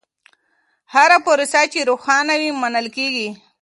[0.93, 3.29] هره پروسه چې روښانه وي، منل کېږي.